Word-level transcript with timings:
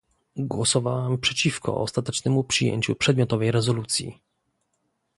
Głosowałam 0.37 1.17
przeciwko 1.17 1.77
ostatecznemu 1.77 2.43
przyjęciu 2.43 2.95
przedmiotowej 2.95 3.51
rezolucji 3.51 4.19